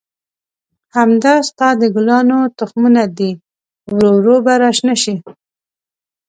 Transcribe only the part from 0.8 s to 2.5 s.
همدا ستا د ګلانو